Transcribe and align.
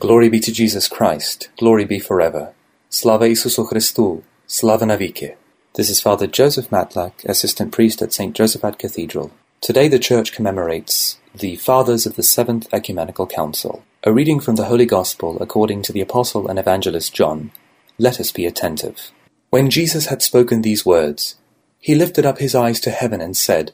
Glory 0.00 0.30
be 0.30 0.40
to 0.40 0.50
Jesus 0.50 0.88
Christ. 0.88 1.50
Glory 1.58 1.84
be 1.84 1.98
forever. 1.98 2.54
Slava 2.88 3.26
Isusu 3.26 3.68
Christu. 3.68 4.22
Slava 4.46 4.86
Navike. 4.86 5.36
This 5.74 5.90
is 5.90 6.00
Father 6.00 6.26
Joseph 6.26 6.70
Matlack, 6.70 7.22
Assistant 7.26 7.70
Priest 7.70 8.00
at 8.00 8.14
St. 8.14 8.34
Josaphat 8.34 8.78
Cathedral. 8.78 9.30
Today 9.60 9.88
the 9.88 9.98
Church 9.98 10.32
commemorates 10.32 11.18
the 11.34 11.56
Fathers 11.56 12.06
of 12.06 12.16
the 12.16 12.22
Seventh 12.22 12.66
Ecumenical 12.72 13.26
Council. 13.26 13.84
A 14.02 14.10
reading 14.10 14.40
from 14.40 14.56
the 14.56 14.64
Holy 14.64 14.86
Gospel 14.86 15.36
according 15.42 15.82
to 15.82 15.92
the 15.92 16.00
Apostle 16.00 16.48
and 16.48 16.58
Evangelist 16.58 17.12
John. 17.12 17.52
Let 17.98 18.18
us 18.18 18.32
be 18.32 18.46
attentive. 18.46 19.12
When 19.50 19.68
Jesus 19.68 20.06
had 20.06 20.22
spoken 20.22 20.62
these 20.62 20.86
words, 20.86 21.36
he 21.78 21.94
lifted 21.94 22.24
up 22.24 22.38
his 22.38 22.54
eyes 22.54 22.80
to 22.80 22.90
heaven 22.90 23.20
and 23.20 23.36
said, 23.36 23.72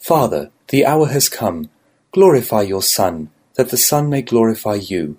Father, 0.00 0.50
the 0.66 0.84
hour 0.84 1.06
has 1.06 1.28
come. 1.28 1.70
Glorify 2.10 2.62
your 2.62 2.82
Son, 2.82 3.30
that 3.54 3.70
the 3.70 3.76
Son 3.76 4.10
may 4.10 4.20
glorify 4.20 4.74
you 4.74 5.16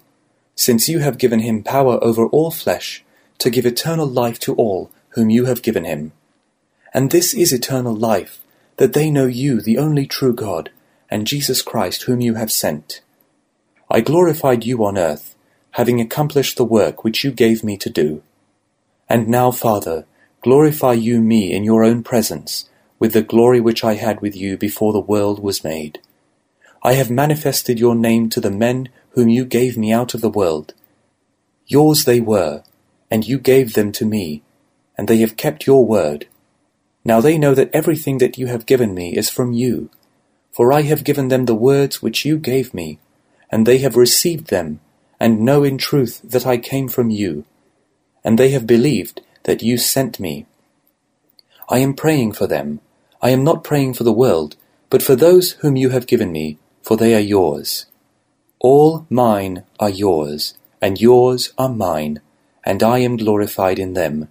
since 0.55 0.89
you 0.89 0.99
have 0.99 1.17
given 1.17 1.39
him 1.39 1.63
power 1.63 1.97
over 2.03 2.25
all 2.27 2.51
flesh, 2.51 3.03
to 3.37 3.49
give 3.49 3.65
eternal 3.65 4.05
life 4.05 4.39
to 4.39 4.53
all 4.55 4.91
whom 5.09 5.29
you 5.29 5.45
have 5.45 5.61
given 5.61 5.83
him. 5.83 6.11
And 6.93 7.09
this 7.09 7.33
is 7.33 7.51
eternal 7.51 7.95
life, 7.95 8.43
that 8.77 8.93
they 8.93 9.09
know 9.09 9.25
you, 9.25 9.61
the 9.61 9.77
only 9.77 10.05
true 10.05 10.33
God, 10.33 10.69
and 11.09 11.27
Jesus 11.27 11.61
Christ, 11.61 12.03
whom 12.03 12.21
you 12.21 12.35
have 12.35 12.51
sent. 12.51 13.01
I 13.89 14.01
glorified 14.01 14.65
you 14.65 14.85
on 14.85 14.97
earth, 14.97 15.35
having 15.71 15.99
accomplished 15.99 16.57
the 16.57 16.65
work 16.65 17.03
which 17.03 17.23
you 17.23 17.31
gave 17.31 17.63
me 17.63 17.77
to 17.77 17.89
do. 17.89 18.23
And 19.09 19.27
now, 19.27 19.51
Father, 19.51 20.05
glorify 20.41 20.93
you 20.93 21.21
me 21.21 21.53
in 21.53 21.63
your 21.63 21.83
own 21.83 22.03
presence, 22.03 22.69
with 22.99 23.13
the 23.13 23.21
glory 23.21 23.59
which 23.59 23.83
I 23.83 23.95
had 23.95 24.21
with 24.21 24.35
you 24.35 24.57
before 24.57 24.93
the 24.93 24.99
world 24.99 25.41
was 25.41 25.63
made. 25.63 25.99
I 26.83 26.93
have 26.93 27.11
manifested 27.11 27.79
your 27.79 27.95
name 27.95 28.29
to 28.29 28.39
the 28.39 28.51
men 28.51 28.89
whom 29.11 29.29
you 29.29 29.45
gave 29.45 29.77
me 29.77 29.91
out 29.91 30.13
of 30.13 30.21
the 30.21 30.29
world. 30.29 30.73
Yours 31.67 32.05
they 32.05 32.19
were, 32.19 32.63
and 33.09 33.27
you 33.27 33.37
gave 33.37 33.73
them 33.73 33.91
to 33.91 34.05
me, 34.05 34.41
and 34.97 35.07
they 35.07 35.17
have 35.17 35.37
kept 35.37 35.67
your 35.67 35.85
word. 35.85 36.27
Now 37.03 37.21
they 37.21 37.37
know 37.37 37.53
that 37.55 37.73
everything 37.73 38.19
that 38.19 38.37
you 38.37 38.47
have 38.47 38.65
given 38.65 38.93
me 38.93 39.15
is 39.15 39.29
from 39.29 39.53
you, 39.53 39.89
for 40.51 40.71
I 40.71 40.81
have 40.81 41.03
given 41.03 41.29
them 41.29 41.45
the 41.45 41.55
words 41.55 42.01
which 42.01 42.25
you 42.25 42.37
gave 42.37 42.73
me, 42.73 42.99
and 43.51 43.65
they 43.65 43.79
have 43.79 43.95
received 43.95 44.47
them, 44.47 44.79
and 45.19 45.41
know 45.41 45.63
in 45.63 45.77
truth 45.77 46.21
that 46.23 46.45
I 46.45 46.57
came 46.57 46.87
from 46.87 47.09
you, 47.09 47.45
and 48.23 48.37
they 48.37 48.49
have 48.49 48.67
believed 48.67 49.21
that 49.43 49.61
you 49.61 49.77
sent 49.77 50.19
me. 50.19 50.45
I 51.69 51.79
am 51.79 51.93
praying 51.93 52.33
for 52.33 52.47
them. 52.47 52.81
I 53.21 53.29
am 53.29 53.43
not 53.43 53.63
praying 53.63 53.93
for 53.93 54.03
the 54.03 54.13
world, 54.13 54.55
but 54.89 55.01
for 55.01 55.15
those 55.15 55.51
whom 55.61 55.75
you 55.75 55.89
have 55.89 56.07
given 56.07 56.31
me, 56.31 56.57
for 56.81 56.97
they 56.97 57.15
are 57.15 57.19
yours. 57.19 57.85
All 58.63 59.07
mine 59.09 59.63
are 59.79 59.89
yours, 59.89 60.53
and 60.79 61.01
yours 61.01 61.51
are 61.57 61.67
mine, 61.67 62.21
and 62.63 62.83
I 62.83 62.99
am 62.99 63.17
glorified 63.17 63.79
in 63.79 63.93
them. 63.93 64.27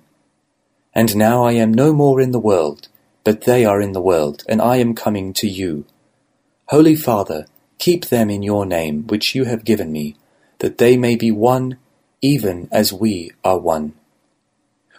And 0.94 1.16
now 1.16 1.42
I 1.44 1.52
am 1.52 1.74
no 1.74 1.92
more 1.92 2.20
in 2.20 2.30
the 2.30 2.38
world, 2.38 2.86
but 3.24 3.40
they 3.40 3.64
are 3.64 3.80
in 3.80 3.90
the 3.90 4.00
world, 4.00 4.44
and 4.48 4.62
I 4.62 4.76
am 4.76 4.94
coming 4.94 5.32
to 5.32 5.48
you. 5.48 5.84
Holy 6.66 6.94
Father, 6.94 7.46
keep 7.78 8.06
them 8.06 8.30
in 8.30 8.44
your 8.44 8.64
name, 8.64 9.04
which 9.08 9.34
you 9.34 9.46
have 9.46 9.64
given 9.64 9.90
me, 9.90 10.14
that 10.60 10.78
they 10.78 10.96
may 10.96 11.16
be 11.16 11.32
one, 11.32 11.78
even 12.22 12.68
as 12.70 12.92
we 12.92 13.32
are 13.42 13.58
one. 13.58 13.94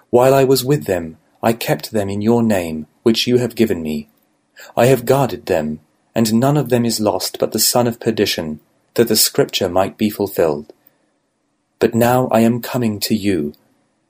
While 0.10 0.34
I 0.34 0.44
was 0.44 0.66
with 0.66 0.88
them, 0.88 1.16
I 1.42 1.54
kept 1.54 1.92
them 1.92 2.10
in 2.10 2.22
your 2.22 2.44
name, 2.44 2.88
which 3.04 3.28
you 3.28 3.38
have 3.38 3.56
given 3.56 3.82
me. 3.82 4.10
I 4.76 4.88
have 4.88 5.06
guarded 5.06 5.46
them, 5.46 5.80
and 6.14 6.34
none 6.34 6.58
of 6.58 6.68
them 6.68 6.84
is 6.84 7.00
lost 7.00 7.40
but 7.40 7.54
the 7.54 7.60
son 7.60 7.88
of 7.88 8.02
perdition, 8.02 8.60
that 8.96 9.08
the 9.08 9.16
scripture 9.16 9.70
might 9.70 9.98
be 9.98 10.10
fulfilled. 10.10 10.74
But 11.80 11.96
now 11.96 12.28
I 12.28 12.42
am 12.42 12.62
coming 12.62 13.00
to 13.02 13.16
you, 13.16 13.54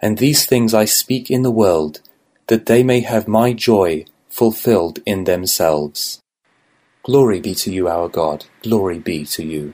and 0.01 0.17
these 0.17 0.45
things 0.45 0.73
I 0.73 0.85
speak 0.85 1.29
in 1.29 1.43
the 1.43 1.51
world, 1.51 2.01
that 2.47 2.65
they 2.65 2.83
may 2.83 3.01
have 3.01 3.27
my 3.27 3.53
joy 3.53 4.05
fulfilled 4.29 4.99
in 5.05 5.25
themselves. 5.25 6.19
Glory 7.03 7.39
be 7.39 7.55
to 7.55 7.71
you, 7.71 7.87
our 7.87 8.09
God, 8.09 8.45
glory 8.61 8.99
be 8.99 9.25
to 9.25 9.43
you. 9.43 9.73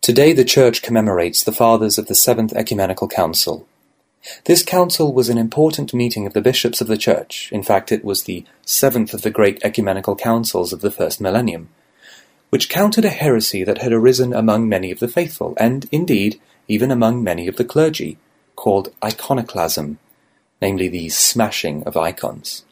Today 0.00 0.32
the 0.32 0.44
Church 0.44 0.82
commemorates 0.82 1.42
the 1.42 1.52
Fathers 1.52 1.98
of 1.98 2.06
the 2.06 2.14
Seventh 2.14 2.52
Ecumenical 2.52 3.08
Council. 3.08 3.66
This 4.44 4.62
council 4.62 5.12
was 5.12 5.28
an 5.28 5.38
important 5.38 5.92
meeting 5.92 6.26
of 6.26 6.32
the 6.32 6.40
bishops 6.40 6.80
of 6.80 6.86
the 6.86 6.96
Church. 6.96 7.50
In 7.52 7.62
fact, 7.62 7.92
it 7.92 8.04
was 8.04 8.22
the 8.22 8.44
seventh 8.64 9.12
of 9.12 9.22
the 9.22 9.30
great 9.30 9.62
ecumenical 9.62 10.16
councils 10.16 10.72
of 10.72 10.80
the 10.80 10.90
first 10.90 11.20
millennium 11.20 11.68
which 12.54 12.68
countered 12.68 13.04
a 13.04 13.08
heresy 13.08 13.64
that 13.64 13.78
had 13.78 13.92
arisen 13.92 14.32
among 14.32 14.68
many 14.68 14.92
of 14.92 15.00
the 15.00 15.08
faithful, 15.08 15.54
and, 15.56 15.88
indeed, 15.90 16.40
even 16.68 16.92
among 16.92 17.20
many 17.20 17.48
of 17.48 17.56
the 17.56 17.64
clergy, 17.64 18.16
called 18.54 18.94
iconoclasm, 19.02 19.98
namely 20.62 20.86
the 20.86 21.08
smashing 21.08 21.82
of 21.82 21.96
icons. 21.96 22.64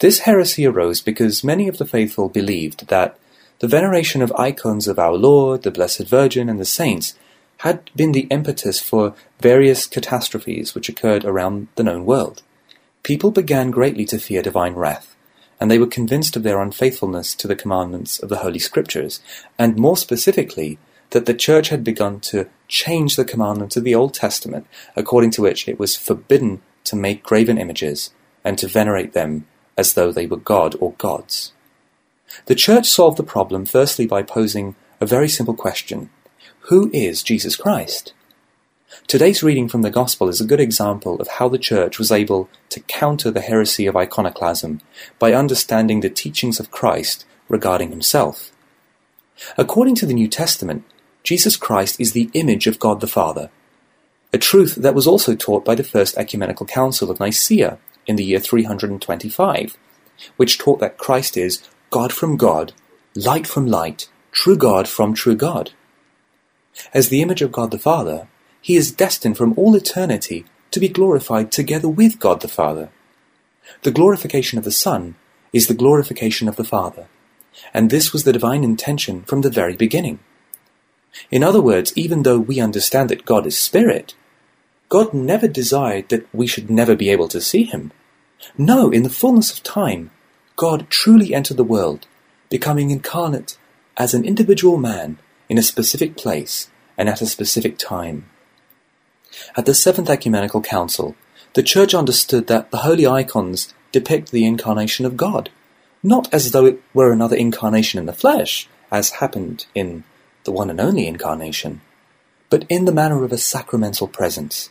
This 0.00 0.18
heresy 0.28 0.66
arose 0.66 1.00
because 1.00 1.42
many 1.42 1.66
of 1.66 1.78
the 1.78 1.86
faithful 1.86 2.28
believed 2.28 2.88
that 2.88 3.18
the 3.60 3.66
veneration 3.66 4.20
of 4.20 4.30
icons 4.32 4.86
of 4.86 4.98
our 4.98 5.14
Lord, 5.14 5.62
the 5.62 5.70
Blessed 5.70 6.06
Virgin, 6.06 6.50
and 6.50 6.60
the 6.60 6.66
saints 6.66 7.14
had 7.60 7.90
been 7.96 8.12
the 8.12 8.28
impetus 8.30 8.82
for 8.82 9.14
various 9.40 9.86
catastrophes 9.86 10.74
which 10.74 10.90
occurred 10.90 11.24
around 11.24 11.68
the 11.76 11.84
known 11.84 12.04
world. 12.04 12.42
People 13.02 13.30
began 13.30 13.70
greatly 13.70 14.04
to 14.04 14.18
fear 14.18 14.42
divine 14.42 14.74
wrath, 14.74 15.15
and 15.60 15.70
they 15.70 15.78
were 15.78 15.86
convinced 15.86 16.36
of 16.36 16.42
their 16.42 16.60
unfaithfulness 16.60 17.34
to 17.34 17.48
the 17.48 17.56
commandments 17.56 18.18
of 18.18 18.28
the 18.28 18.38
Holy 18.38 18.58
Scriptures, 18.58 19.20
and 19.58 19.76
more 19.76 19.96
specifically, 19.96 20.78
that 21.10 21.26
the 21.26 21.34
Church 21.34 21.68
had 21.68 21.84
begun 21.84 22.20
to 22.20 22.48
change 22.68 23.16
the 23.16 23.24
commandments 23.24 23.76
of 23.76 23.84
the 23.84 23.94
Old 23.94 24.12
Testament, 24.12 24.66
according 24.96 25.30
to 25.32 25.42
which 25.42 25.68
it 25.68 25.78
was 25.78 25.96
forbidden 25.96 26.62
to 26.84 26.96
make 26.96 27.22
graven 27.22 27.58
images 27.58 28.10
and 28.44 28.58
to 28.58 28.68
venerate 28.68 29.12
them 29.12 29.46
as 29.76 29.94
though 29.94 30.12
they 30.12 30.26
were 30.26 30.36
God 30.36 30.74
or 30.80 30.92
gods. 30.92 31.52
The 32.46 32.54
Church 32.54 32.86
solved 32.86 33.16
the 33.16 33.22
problem 33.22 33.66
firstly 33.66 34.06
by 34.06 34.22
posing 34.22 34.74
a 35.00 35.06
very 35.06 35.28
simple 35.28 35.54
question 35.54 36.10
Who 36.68 36.90
is 36.92 37.22
Jesus 37.22 37.56
Christ? 37.56 38.12
Today's 39.08 39.42
reading 39.42 39.68
from 39.68 39.82
the 39.82 39.90
Gospel 39.90 40.28
is 40.28 40.40
a 40.40 40.46
good 40.46 40.60
example 40.60 41.20
of 41.20 41.26
how 41.26 41.48
the 41.48 41.58
Church 41.58 41.98
was 41.98 42.12
able 42.12 42.48
to 42.68 42.80
counter 42.80 43.32
the 43.32 43.40
heresy 43.40 43.86
of 43.86 43.96
iconoclasm 43.96 44.80
by 45.18 45.32
understanding 45.32 46.00
the 46.00 46.10
teachings 46.10 46.60
of 46.60 46.70
Christ 46.70 47.24
regarding 47.48 47.90
himself. 47.90 48.52
According 49.58 49.96
to 49.96 50.06
the 50.06 50.14
New 50.14 50.28
Testament, 50.28 50.84
Jesus 51.24 51.56
Christ 51.56 52.00
is 52.00 52.12
the 52.12 52.30
image 52.32 52.68
of 52.68 52.78
God 52.78 53.00
the 53.00 53.08
Father, 53.08 53.50
a 54.32 54.38
truth 54.38 54.76
that 54.76 54.94
was 54.94 55.06
also 55.06 55.34
taught 55.34 55.64
by 55.64 55.74
the 55.74 55.84
First 55.84 56.16
Ecumenical 56.16 56.66
Council 56.66 57.10
of 57.10 57.18
Nicaea 57.18 57.78
in 58.06 58.14
the 58.14 58.24
year 58.24 58.38
325, 58.38 59.76
which 60.36 60.58
taught 60.58 60.78
that 60.78 60.98
Christ 60.98 61.36
is 61.36 61.62
God 61.90 62.12
from 62.12 62.36
God, 62.36 62.72
light 63.16 63.48
from 63.48 63.66
light, 63.66 64.08
true 64.30 64.56
God 64.56 64.86
from 64.86 65.12
true 65.12 65.36
God. 65.36 65.72
As 66.94 67.08
the 67.08 67.22
image 67.22 67.42
of 67.42 67.52
God 67.52 67.72
the 67.72 67.78
Father, 67.78 68.28
he 68.66 68.74
is 68.74 68.90
destined 68.90 69.36
from 69.36 69.56
all 69.56 69.76
eternity 69.76 70.44
to 70.72 70.80
be 70.80 70.88
glorified 70.88 71.52
together 71.52 71.88
with 71.88 72.18
God 72.18 72.40
the 72.40 72.48
Father. 72.48 72.88
The 73.82 73.92
glorification 73.92 74.58
of 74.58 74.64
the 74.64 74.72
Son 74.72 75.14
is 75.52 75.68
the 75.68 75.80
glorification 75.82 76.48
of 76.48 76.56
the 76.56 76.64
Father, 76.64 77.06
and 77.72 77.90
this 77.90 78.12
was 78.12 78.24
the 78.24 78.32
divine 78.32 78.64
intention 78.64 79.22
from 79.22 79.42
the 79.42 79.50
very 79.50 79.76
beginning. 79.76 80.18
In 81.30 81.44
other 81.44 81.60
words, 81.60 81.92
even 81.94 82.24
though 82.24 82.40
we 82.40 82.58
understand 82.58 83.08
that 83.08 83.24
God 83.24 83.46
is 83.46 83.56
spirit, 83.56 84.16
God 84.88 85.14
never 85.14 85.46
desired 85.46 86.08
that 86.08 86.26
we 86.34 86.48
should 86.48 86.68
never 86.68 86.96
be 86.96 87.08
able 87.08 87.28
to 87.28 87.40
see 87.40 87.62
him. 87.62 87.92
No, 88.58 88.90
in 88.90 89.04
the 89.04 89.16
fullness 89.20 89.52
of 89.52 89.62
time, 89.62 90.10
God 90.56 90.90
truly 90.90 91.32
entered 91.32 91.56
the 91.56 91.62
world, 91.62 92.08
becoming 92.50 92.90
incarnate 92.90 93.58
as 93.96 94.12
an 94.12 94.24
individual 94.24 94.76
man 94.76 95.18
in 95.48 95.56
a 95.56 95.62
specific 95.62 96.16
place 96.16 96.68
and 96.98 97.08
at 97.08 97.22
a 97.22 97.26
specific 97.26 97.78
time. 97.78 98.28
At 99.56 99.66
the 99.66 99.74
Seventh 99.74 100.10
Ecumenical 100.10 100.62
Council, 100.62 101.16
the 101.54 101.62
Church 101.62 101.94
understood 101.94 102.46
that 102.46 102.70
the 102.70 102.78
holy 102.78 103.06
icons 103.06 103.72
depict 103.92 104.30
the 104.30 104.44
incarnation 104.44 105.06
of 105.06 105.16
God, 105.16 105.50
not 106.02 106.32
as 106.32 106.50
though 106.50 106.66
it 106.66 106.82
were 106.92 107.12
another 107.12 107.36
incarnation 107.36 107.98
in 107.98 108.06
the 108.06 108.12
flesh, 108.12 108.68
as 108.90 109.10
happened 109.10 109.66
in 109.74 110.04
the 110.44 110.52
one 110.52 110.70
and 110.70 110.80
only 110.80 111.06
incarnation, 111.06 111.80
but 112.50 112.64
in 112.68 112.84
the 112.84 112.92
manner 112.92 113.24
of 113.24 113.32
a 113.32 113.38
sacramental 113.38 114.06
presence. 114.06 114.70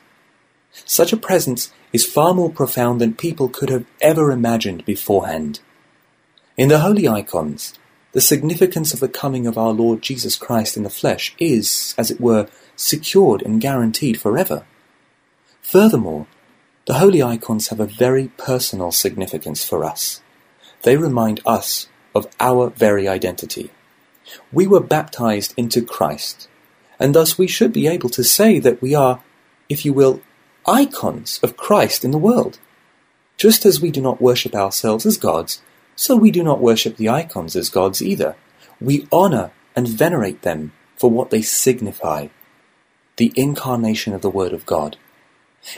Such 0.85 1.13
a 1.13 1.17
presence 1.17 1.71
is 1.93 2.05
far 2.05 2.33
more 2.33 2.49
profound 2.49 3.01
than 3.01 3.13
people 3.13 3.49
could 3.49 3.69
have 3.69 3.85
ever 4.01 4.31
imagined 4.31 4.85
beforehand. 4.85 5.59
In 6.57 6.69
the 6.69 6.79
holy 6.79 7.07
icons, 7.07 7.73
the 8.15 8.21
significance 8.21 8.93
of 8.93 9.01
the 9.01 9.09
coming 9.09 9.45
of 9.45 9.57
our 9.57 9.71
Lord 9.73 10.01
Jesus 10.01 10.37
Christ 10.37 10.77
in 10.77 10.83
the 10.83 10.89
flesh 10.89 11.35
is, 11.37 11.93
as 11.97 12.09
it 12.09 12.21
were, 12.21 12.47
secured 12.77 13.41
and 13.41 13.59
guaranteed 13.59 14.21
forever. 14.21 14.65
Furthermore, 15.61 16.25
the 16.87 16.93
holy 16.93 17.21
icons 17.21 17.67
have 17.67 17.81
a 17.81 17.85
very 17.85 18.29
personal 18.37 18.93
significance 18.93 19.65
for 19.65 19.83
us. 19.83 20.21
They 20.83 20.95
remind 20.95 21.41
us 21.45 21.89
of 22.15 22.27
our 22.39 22.69
very 22.69 23.05
identity. 23.05 23.69
We 24.49 24.65
were 24.65 24.79
baptized 24.79 25.53
into 25.57 25.83
Christ, 25.83 26.47
and 26.97 27.13
thus 27.13 27.37
we 27.37 27.47
should 27.47 27.73
be 27.73 27.85
able 27.85 28.09
to 28.11 28.23
say 28.23 28.59
that 28.59 28.81
we 28.81 28.95
are, 28.95 29.21
if 29.67 29.83
you 29.83 29.91
will, 29.91 30.21
icons 30.65 31.41
of 31.43 31.57
Christ 31.57 32.05
in 32.05 32.11
the 32.11 32.17
world. 32.17 32.59
Just 33.35 33.65
as 33.65 33.81
we 33.81 33.91
do 33.91 33.99
not 33.99 34.21
worship 34.21 34.55
ourselves 34.55 35.05
as 35.05 35.17
gods, 35.17 35.61
so 35.95 36.15
we 36.15 36.31
do 36.31 36.43
not 36.43 36.61
worship 36.61 36.97
the 36.97 37.09
icons 37.09 37.55
as 37.55 37.69
gods 37.69 38.01
either. 38.01 38.35
We 38.81 39.07
honor 39.11 39.51
and 39.75 39.87
venerate 39.87 40.41
them 40.41 40.73
for 40.97 41.09
what 41.09 41.29
they 41.29 41.41
signify 41.41 42.27
the 43.17 43.31
incarnation 43.35 44.13
of 44.13 44.21
the 44.21 44.29
Word 44.29 44.53
of 44.53 44.65
God. 44.65 44.97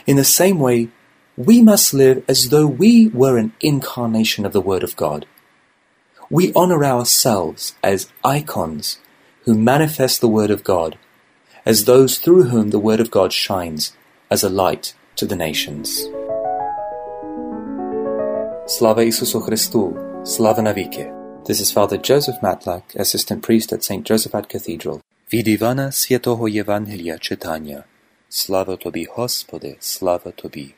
In 0.06 0.16
the 0.16 0.24
same 0.24 0.58
way, 0.58 0.88
we 1.36 1.62
must 1.62 1.94
live 1.94 2.24
as 2.28 2.48
though 2.48 2.66
we 2.66 3.08
were 3.08 3.38
an 3.38 3.52
incarnation 3.60 4.44
of 4.44 4.52
the 4.52 4.60
Word 4.60 4.82
of 4.82 4.96
God. 4.96 5.26
We 6.30 6.52
honor 6.54 6.84
ourselves 6.84 7.76
as 7.82 8.12
icons 8.24 8.98
who 9.44 9.54
manifest 9.54 10.20
the 10.20 10.28
Word 10.28 10.50
of 10.50 10.64
God, 10.64 10.98
as 11.64 11.84
those 11.84 12.18
through 12.18 12.44
whom 12.44 12.70
the 12.70 12.78
Word 12.78 13.00
of 13.00 13.10
God 13.10 13.32
shines 13.32 13.96
as 14.30 14.42
a 14.42 14.48
light 14.48 14.94
to 15.16 15.26
the 15.26 15.36
nations. 15.36 16.02
Slava 18.66 19.00
Isusu 19.00 19.40
Christu, 19.40 20.07
Slava 20.24 20.62
Navike. 20.62 21.06
This 21.46 21.60
is 21.60 21.70
Father 21.70 21.96
Joseph 21.96 22.40
Matlack, 22.42 22.82
Assistant 22.96 23.40
Priest 23.42 23.72
at 23.72 23.82
St. 23.82 24.04
Josephat 24.04 24.54
Cathedral. 24.54 25.00
Від 25.32 25.48
Івана 25.48 25.92
Святого 25.92 26.48
Євангелія 26.48 27.18
читання. 27.18 27.84
Слава 28.28 28.76
Тобі, 28.76 29.04
Господи, 29.04 29.76
слава 29.80 30.30
Тобі. 30.30 30.74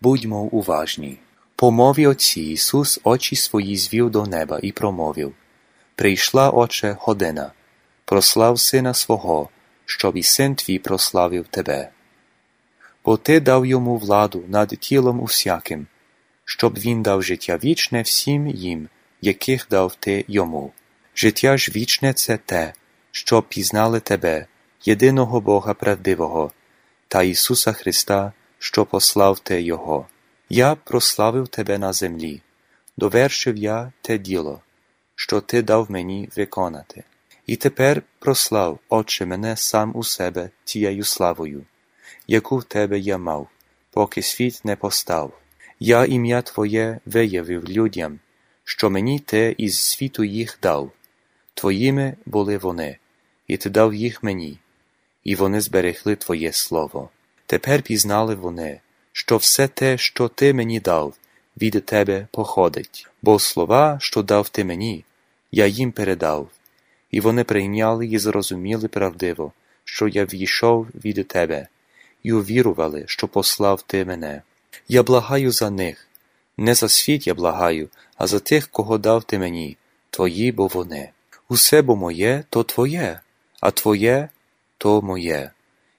Будьмо 0.00 0.40
уважні. 0.42 1.18
По 1.56 1.70
мові 1.70 2.06
Отці 2.06 2.40
Ісус 2.40 3.00
очі 3.04 3.36
свої 3.36 3.76
звів 3.76 4.10
до 4.10 4.26
неба 4.26 4.60
і 4.62 4.72
промовив 4.72 5.32
Прийшла, 5.94 6.50
Отче, 6.50 6.96
година, 7.00 7.52
прослав 8.04 8.58
Сина 8.58 8.94
свого, 8.94 9.48
щоб 9.84 10.16
і 10.16 10.22
син 10.22 10.54
твій 10.54 10.78
прославив 10.78 11.46
Тебе. 11.48 11.90
Бо 13.04 13.16
Ти 13.16 13.40
дав 13.40 13.66
йому 13.66 13.96
владу 13.96 14.44
над 14.48 14.68
тілом 14.68 15.20
усяким, 15.20 15.86
щоб 16.50 16.78
він 16.78 17.02
дав 17.02 17.22
життя 17.22 17.58
вічне 17.64 18.02
всім 18.02 18.48
їм, 18.48 18.88
яких 19.20 19.66
дав 19.70 19.94
Ти 19.94 20.24
йому. 20.28 20.72
Життя 21.14 21.56
ж 21.56 21.72
вічне 21.76 22.12
це 22.12 22.36
те, 22.36 22.72
щоб 23.10 23.48
пізнали 23.48 24.00
Тебе, 24.00 24.46
єдиного 24.84 25.40
Бога 25.40 25.74
правдивого, 25.74 26.52
та 27.08 27.22
Ісуса 27.22 27.72
Христа, 27.72 28.32
що 28.58 28.86
послав 28.86 29.38
Ти 29.38 29.62
Його. 29.62 30.06
Я 30.48 30.74
прославив 30.74 31.48
тебе 31.48 31.78
на 31.78 31.92
землі, 31.92 32.42
довершив 32.96 33.56
я 33.56 33.92
те 34.00 34.18
діло, 34.18 34.60
що 35.14 35.40
ти 35.40 35.62
дав 35.62 35.90
мені 35.90 36.28
виконати. 36.36 37.04
І 37.46 37.56
тепер 37.56 38.02
прослав, 38.18 38.78
Отче, 38.88 39.26
мене 39.26 39.56
сам 39.56 39.92
у 39.94 40.04
себе 40.04 40.50
тією 40.64 41.04
славою, 41.04 41.64
яку 42.26 42.56
в 42.56 42.64
тебе 42.64 42.98
я 42.98 43.18
мав, 43.18 43.48
поки 43.90 44.22
світ 44.22 44.60
не 44.64 44.76
постав. 44.76 45.39
Я 45.82 46.04
ім'я 46.04 46.42
Твоє 46.42 47.00
виявив 47.06 47.68
людям, 47.68 48.18
що 48.64 48.90
мені 48.90 49.18
ти 49.18 49.54
із 49.58 49.78
світу 49.78 50.24
їх 50.24 50.58
дав. 50.62 50.92
Твоїми 51.54 52.16
були 52.26 52.58
вони, 52.58 52.98
і 53.46 53.56
ти 53.56 53.70
дав 53.70 53.94
їх 53.94 54.22
мені, 54.22 54.58
і 55.24 55.34
вони 55.34 55.60
зберегли 55.60 56.16
Твоє 56.16 56.52
Слово. 56.52 57.10
Тепер 57.46 57.82
пізнали 57.82 58.34
вони, 58.34 58.80
що 59.12 59.36
все 59.36 59.68
те, 59.68 59.98
що 59.98 60.28
ти 60.28 60.54
мені 60.54 60.80
дав, 60.80 61.14
від 61.62 61.86
тебе 61.86 62.26
походить, 62.30 63.08
бо 63.22 63.38
слова, 63.38 63.98
що 64.00 64.22
дав 64.22 64.48
ти 64.48 64.64
мені, 64.64 65.04
я 65.52 65.66
їм 65.66 65.92
передав, 65.92 66.48
і 67.10 67.20
вони 67.20 67.44
прийняли 67.44 68.06
і 68.06 68.18
зрозуміли 68.18 68.88
правдиво, 68.88 69.52
що 69.84 70.08
я 70.08 70.24
війшов 70.24 70.86
від 71.04 71.28
тебе, 71.28 71.68
і 72.22 72.32
увірували, 72.32 73.04
що 73.06 73.28
послав 73.28 73.82
ти 73.82 74.04
мене. 74.04 74.42
Я 74.92 75.04
благаю 75.04 75.52
за 75.52 75.70
них, 75.70 76.08
не 76.56 76.74
за 76.74 76.88
світ 76.88 77.26
я 77.26 77.34
благаю, 77.34 77.90
а 78.16 78.26
за 78.26 78.40
тих, 78.40 78.68
кого 78.68 78.98
дав 78.98 79.24
ти 79.24 79.38
мені, 79.38 79.76
твої 80.10 80.52
бо 80.52 80.66
вони. 80.66 81.10
Усе 81.48 81.82
бо 81.82 81.96
моє, 81.96 82.44
то 82.50 82.62
твоє, 82.62 83.20
а 83.60 83.70
твоє 83.70 84.28
то 84.78 85.02
моє 85.02 85.50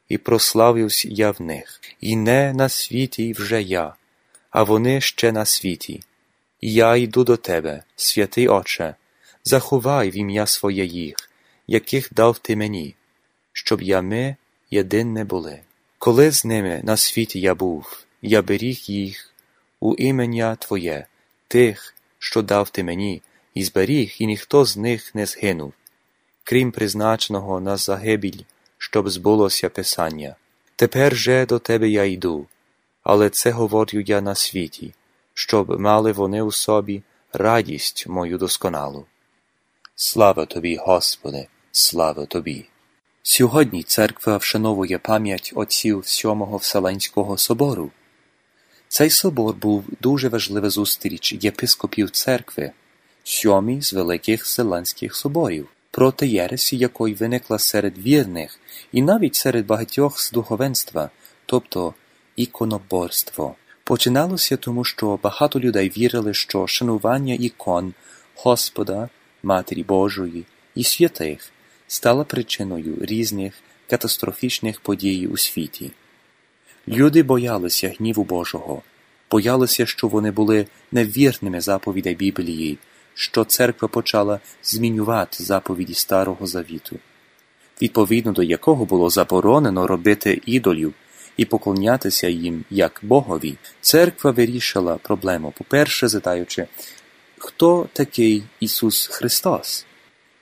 і 0.10 0.17
прославився 0.17 1.07
я 1.12 1.31
в 1.31 1.41
них, 1.41 1.81
і 2.01 2.15
не 2.15 2.53
на 2.53 2.69
світі 2.69 3.33
вже 3.33 3.62
я, 3.62 3.95
а 4.50 4.63
вони 4.63 5.01
ще 5.01 5.31
на 5.31 5.45
світі. 5.45 6.01
І 6.62 6.74
я 6.74 6.95
йду 6.95 7.24
до 7.24 7.38
тебе, 7.38 7.83
святий 7.95 8.48
Отче, 8.48 8.95
заховай 9.43 10.10
в 10.10 10.17
ім'я 10.17 10.48
своє 10.48 10.86
їх, 10.86 11.15
яких 11.67 12.13
дав 12.13 12.39
ти 12.39 12.55
мені, 12.55 12.95
щоб 13.53 13.81
я 13.81 14.01
ми 14.01 14.36
єдине 14.71 15.24
були. 15.24 15.60
Коли 15.98 16.31
з 16.31 16.45
ними 16.45 16.81
на 16.83 16.98
світі 16.98 17.39
я 17.39 17.55
був, 17.55 18.05
я 18.21 18.41
беріг 18.41 18.79
їх 18.85 19.33
у 19.79 19.95
імення 19.95 20.55
Твоє, 20.55 21.05
тих, 21.47 21.95
що 22.19 22.41
дав 22.41 22.69
ти 22.69 22.83
мені, 22.83 23.21
і 23.53 23.63
зберіг, 23.63 24.15
і 24.19 24.25
ніхто 24.25 24.65
з 24.65 24.77
них 24.77 25.15
не 25.15 25.25
згинув, 25.25 25.73
крім 26.43 26.71
призначеного 26.71 27.59
на 27.59 27.77
загибіль 27.77 28.43
щоб 28.81 29.09
збулося 29.09 29.69
Писання. 29.69 30.35
Тепер 30.75 31.15
же 31.15 31.45
до 31.45 31.59
тебе 31.59 31.89
я 31.89 32.03
йду, 32.03 32.45
але 33.03 33.29
це 33.29 33.51
говорю 33.51 33.99
я 33.99 34.21
на 34.21 34.35
світі, 34.35 34.93
щоб 35.33 35.79
мали 35.79 36.11
вони 36.11 36.41
у 36.41 36.51
собі 36.51 37.01
радість 37.33 38.07
мою 38.07 38.37
досконалу. 38.37 39.05
Слава 39.95 40.45
тобі, 40.45 40.75
Господи, 40.75 41.47
слава 41.71 42.25
тобі. 42.25 42.65
Сьогодні 43.23 43.83
церква 43.83 44.37
вшановує 44.37 44.97
пам'ять 44.97 45.51
отців 45.55 46.07
Сьомого 46.07 46.57
Вселенського 46.57 47.37
собору. 47.37 47.91
Цей 48.91 49.10
собор 49.10 49.55
був 49.55 49.83
дуже 50.01 50.29
важлива 50.29 50.69
зустріч 50.69 51.36
єпископів 51.41 52.10
церкви, 52.10 52.71
сьомий 53.24 53.81
з 53.81 53.93
великих 53.93 54.43
Вселенських 54.43 55.15
соборів 55.15 55.67
проти 55.91 56.27
єресі 56.27 56.77
якої 56.77 57.13
виникла 57.13 57.60
серед 57.60 57.98
вірних 57.98 58.60
і 58.91 59.01
навіть 59.01 59.36
серед 59.36 59.65
багатьох 59.65 60.19
з 60.19 60.31
духовенства, 60.31 61.10
тобто 61.45 61.93
іконоборство. 62.36 63.55
Починалося 63.83 64.57
тому, 64.57 64.83
що 64.83 65.19
багато 65.24 65.60
людей 65.60 65.91
вірили, 65.98 66.33
що 66.33 66.67
шанування 66.67 67.33
ікон 67.33 67.93
Господа, 68.36 69.10
Матері 69.43 69.83
Божої 69.83 70.45
і 70.75 70.83
святих 70.83 71.51
стала 71.88 72.24
причиною 72.24 72.98
різних 73.01 73.53
катастрофічних 73.89 74.79
подій 74.81 75.27
у 75.27 75.38
світі. 75.38 75.91
Люди 76.88 77.23
боялися 77.23 77.93
гніву 78.00 78.23
Божого, 78.23 78.81
боялися, 79.31 79.85
що 79.85 80.07
вони 80.07 80.31
були 80.31 80.67
невірними 80.91 81.61
заповідей 81.61 82.15
Біблії, 82.15 82.77
що 83.13 83.43
церква 83.43 83.88
почала 83.88 84.39
змінювати 84.63 85.43
заповіді 85.43 85.93
Старого 85.93 86.47
Завіту, 86.47 87.00
відповідно 87.81 88.31
до 88.31 88.43
якого 88.43 88.85
було 88.85 89.09
заборонено 89.09 89.88
робити 89.88 90.41
ідолів 90.45 90.93
і 91.38 91.45
поклонятися 91.45 92.27
їм 92.27 92.65
як 92.69 93.00
Богові, 93.03 93.55
церква 93.81 94.31
вирішила 94.31 94.95
проблему, 94.95 95.53
по-перше, 95.57 96.07
задаючи, 96.07 96.67
хто 97.38 97.89
такий 97.93 98.43
Ісус 98.59 99.07
Христос. 99.07 99.85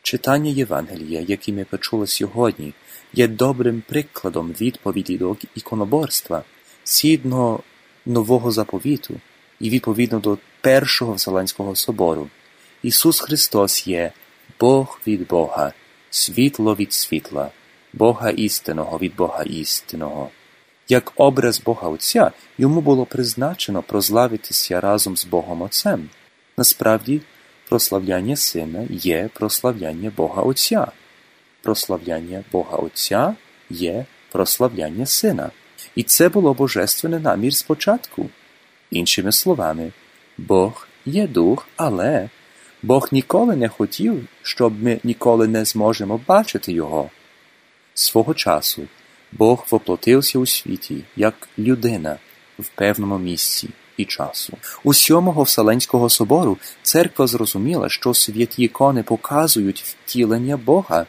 Читання 0.02 0.52
Євангелія, 0.52 1.22
яке 1.28 1.52
ми 1.52 1.66
почули 1.66 2.08
сьогодні, 2.08 2.74
є 3.14 3.28
добрим 3.28 3.84
прикладом 3.88 4.56
відповіді 4.62 5.18
до 5.18 5.36
іконоборства, 5.56 6.44
згідно 6.86 7.60
нового 8.06 8.52
заповіту 8.52 9.16
і 9.60 9.70
відповідно 9.70 10.20
до 10.20 10.38
Першого 10.62 11.14
Вселенського 11.14 11.76
собору. 11.76 12.30
Ісус 12.84 13.20
Христос 13.20 13.88
є 13.88 14.12
Бог 14.60 15.00
від 15.08 15.28
Бога, 15.28 15.74
світло 16.10 16.76
від 16.76 16.94
світла, 16.94 17.52
Бога 17.94 18.30
істинного 18.30 18.98
від 18.98 19.16
Бога 19.16 19.44
істинного. 19.44 20.30
Як 20.90 21.14
образ 21.16 21.62
Бога 21.62 21.90
Отця 21.90 22.32
йому 22.58 22.82
було 22.82 23.06
призначено 23.06 23.82
прославитися 23.84 24.82
разом 24.82 25.18
з 25.18 25.26
Богом 25.26 25.62
Отцем. 25.62 26.10
Насправді, 26.58 27.22
прославляння 27.70 28.36
Сина 28.36 28.88
є 28.90 29.30
прославляння 29.34 30.12
Бога 30.18 30.42
Отця. 30.42 30.92
Прославляння 31.62 32.44
Бога 32.52 32.78
Отця 32.78 33.36
є 33.70 34.06
прославляння 34.32 35.06
Сина. 35.06 35.52
І 35.96 36.04
це 36.04 36.30
було 36.30 36.54
божественний 36.54 37.20
намір 37.20 37.54
спочатку. 37.54 38.30
Іншими 38.92 39.32
словами, 39.32 39.92
Бог 40.38 40.88
є 41.06 41.28
дух, 41.28 41.68
але 41.76 42.30
Бог 42.84 43.10
ніколи 43.12 43.56
не 43.56 43.70
хотів, 43.70 44.28
щоб 44.42 44.84
ми 44.84 45.00
ніколи 45.04 45.48
не 45.48 45.66
зможемо 45.66 46.20
бачити 46.28 46.72
Його. 46.72 47.10
Свого 47.94 48.34
часу 48.34 48.82
Бог 49.32 49.66
воплотився 49.72 50.40
у 50.40 50.46
світі 50.46 51.04
як 51.16 51.50
людина 51.58 52.18
в 52.60 52.68
певному 52.68 53.18
місці 53.18 53.70
і 53.98 54.06
часу. 54.06 54.58
У 54.84 54.94
сьомого 54.94 55.44
Вселенського 55.44 56.10
собору 56.10 56.58
церква 56.84 57.28
зрозуміла, 57.28 57.90
що 57.90 58.14
святі 58.14 58.64
ікони 58.64 59.04
показують 59.04 59.84
втілення 59.84 60.58
Бога 60.58 61.06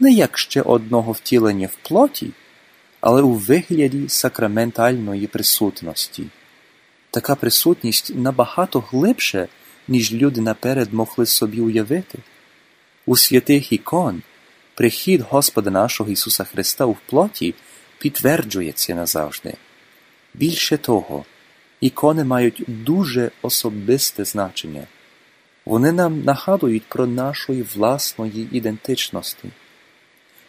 не 0.00 0.10
як 0.12 0.38
ще 0.38 0.62
одного 0.62 1.12
втілення 1.12 1.66
в 1.66 1.88
плоті, 1.88 2.30
але 3.00 3.22
у 3.22 3.32
вигляді 3.32 4.08
сакраментальної 4.08 5.26
присутності. 5.26 6.24
Така 7.10 7.34
присутність 7.34 8.14
набагато 8.14 8.80
глибше, 8.80 9.48
ніж 9.88 10.12
люди 10.12 10.40
наперед 10.40 10.92
могли 10.92 11.26
собі 11.26 11.60
уявити. 11.60 12.18
У 13.06 13.16
святих 13.16 13.72
ікон 13.72 14.22
прихід 14.74 15.20
Господа 15.30 15.70
нашого 15.70 16.10
Ісуса 16.10 16.44
Христа 16.44 16.84
у 16.84 16.96
плоті 17.06 17.54
підтверджується 17.98 18.94
назавжди. 18.94 19.54
Більше 20.34 20.76
того, 20.76 21.24
ікони 21.80 22.24
мають 22.24 22.64
дуже 22.66 23.30
особисте 23.42 24.24
значення. 24.24 24.86
Вони 25.64 25.92
нам 25.92 26.22
нагадують 26.22 26.82
про 26.82 27.06
нашої 27.06 27.62
власної 27.62 28.48
ідентичності. 28.52 29.48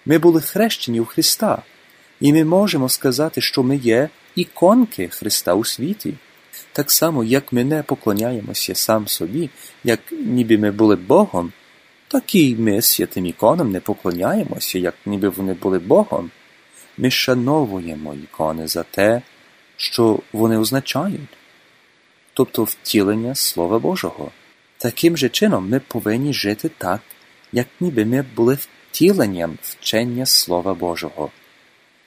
Ми 0.05 0.17
були 0.17 0.41
хрещені 0.41 0.99
у 0.99 1.05
Христа, 1.05 1.61
і 2.19 2.33
ми 2.33 2.43
можемо 2.43 2.89
сказати, 2.89 3.41
що 3.41 3.63
ми 3.63 3.77
є 3.77 4.09
іконки 4.35 5.07
Христа 5.07 5.53
у 5.53 5.65
світі. 5.65 6.13
Так 6.71 6.91
само, 6.91 7.23
як 7.23 7.53
ми 7.53 7.63
не 7.63 7.83
поклоняємося 7.83 8.75
сам 8.75 9.07
собі, 9.07 9.49
як 9.83 9.99
ніби 10.11 10.57
ми 10.57 10.71
були 10.71 10.95
Богом, 10.95 11.51
так 12.07 12.35
і 12.35 12.55
ми 12.55 12.81
святим 12.81 13.25
іконам 13.25 13.71
не 13.71 13.79
поклоняємося, 13.79 14.79
як 14.79 14.95
ніби 15.05 15.29
вони 15.29 15.53
були 15.53 15.79
Богом. 15.79 16.31
Ми 16.97 17.11
шановуємо 17.11 18.13
ікони 18.13 18.67
за 18.67 18.83
те, 18.83 19.21
що 19.77 20.19
вони 20.33 20.57
означають, 20.57 21.37
тобто 22.33 22.63
втілення 22.63 23.35
Слова 23.35 23.79
Божого. 23.79 24.31
Таким 24.77 25.17
же 25.17 25.29
чином 25.29 25.69
ми 25.69 25.79
повинні 25.79 26.33
жити 26.33 26.71
так, 26.77 27.01
як 27.51 27.67
ніби 27.79 28.05
ми 28.05 28.25
були 28.35 28.57
втіленням 28.91 29.57
вчення 29.61 30.25
Слова 30.25 30.73
Божого. 30.73 31.29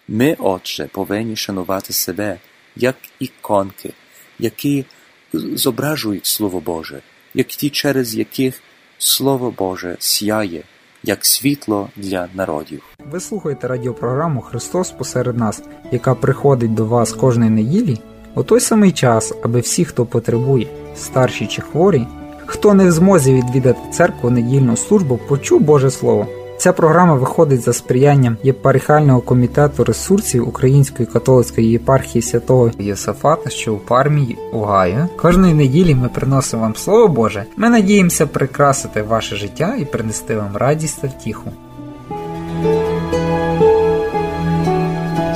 Ми, 0.09 0.37
отже, 0.39 0.89
повинні 0.93 1.37
шанувати 1.37 1.93
себе 1.93 2.39
як 2.77 2.97
іконки, 3.19 3.93
які 4.39 4.85
зображують 5.33 6.27
Слово 6.27 6.61
Боже, 6.61 7.01
як 7.35 7.47
ті, 7.47 7.71
через 7.71 8.15
яких 8.15 8.61
Слово 8.99 9.55
Боже 9.59 9.97
сяє, 9.99 10.63
як 11.03 11.27
світло 11.27 11.89
для 11.97 12.29
народів. 12.35 12.83
Ви 12.99 13.21
слухаєте 13.21 13.69
радіопрограму 13.69 14.41
Христос 14.41 14.91
посеред 14.91 15.39
нас, 15.39 15.63
яка 15.93 16.15
приходить 16.15 16.75
до 16.75 16.85
вас 16.85 17.13
кожної 17.13 17.51
неділі 17.51 17.99
у 18.35 18.43
той 18.43 18.61
самий 18.61 18.93
час, 18.93 19.35
аби 19.43 19.61
всі, 19.61 19.85
хто 19.85 20.07
потребує, 20.07 20.67
старші 20.97 21.47
чи 21.47 21.63
хворі, 21.63 22.07
хто 22.47 22.75
не 22.75 22.89
в 22.89 22.93
змозі 22.93 23.35
відвідати 23.35 23.81
церкву 23.93 24.31
недільну 24.31 24.77
службу, 24.77 25.21
почув 25.29 25.61
Боже 25.61 25.91
Слово. 25.91 26.42
Ця 26.63 26.73
програма 26.73 27.15
виходить 27.15 27.61
за 27.61 27.73
сприянням 27.73 28.37
єпархіального 28.43 29.21
комітету 29.21 29.85
ресурсів 29.85 30.49
Української 30.49 31.07
католицької 31.07 31.71
єпархії 31.71 32.23
святого 32.23 32.71
Єсафата, 32.79 33.51
що 33.51 33.75
у 33.75 33.79
пармії 33.79 34.39
Угаю. 34.53 35.09
Кожної 35.17 35.55
неділі 35.55 35.95
ми 35.95 36.09
приносимо 36.09 36.63
вам 36.63 36.77
Слово 36.77 37.09
Боже. 37.09 37.45
Ми 37.57 37.69
надіємося 37.69 38.27
прикрасити 38.27 39.03
ваше 39.03 39.37
життя 39.37 39.77
і 39.79 39.85
принести 39.85 40.37
вам 40.37 40.57
радість 40.57 41.01
та 41.01 41.07
втіху. 41.07 41.53